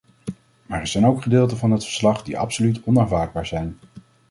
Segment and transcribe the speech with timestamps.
[0.65, 3.77] Maar er zijn ook gedeelten van het verslag die absoluut onaanvaardbaar zijn.